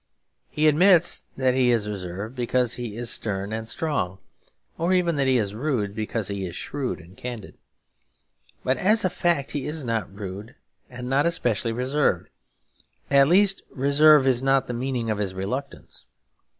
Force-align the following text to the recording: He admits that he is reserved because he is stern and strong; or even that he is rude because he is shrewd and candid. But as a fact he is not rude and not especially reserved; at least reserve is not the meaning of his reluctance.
He 0.49 0.67
admits 0.67 1.25
that 1.37 1.53
he 1.53 1.69
is 1.69 1.87
reserved 1.87 2.35
because 2.35 2.73
he 2.73 2.97
is 2.97 3.11
stern 3.11 3.53
and 3.53 3.69
strong; 3.69 4.17
or 4.79 4.93
even 4.93 5.15
that 5.17 5.27
he 5.27 5.37
is 5.37 5.53
rude 5.53 5.93
because 5.93 6.27
he 6.27 6.43
is 6.43 6.55
shrewd 6.55 6.99
and 6.99 7.15
candid. 7.15 7.55
But 8.63 8.77
as 8.77 9.05
a 9.05 9.11
fact 9.11 9.51
he 9.51 9.67
is 9.67 9.85
not 9.85 10.11
rude 10.11 10.55
and 10.89 11.07
not 11.07 11.27
especially 11.27 11.71
reserved; 11.71 12.29
at 13.11 13.27
least 13.27 13.61
reserve 13.69 14.25
is 14.25 14.41
not 14.41 14.65
the 14.65 14.73
meaning 14.73 15.11
of 15.11 15.19
his 15.19 15.35
reluctance. 15.35 16.05